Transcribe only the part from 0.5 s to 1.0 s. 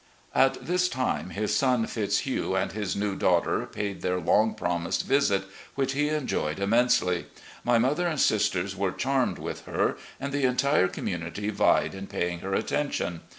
this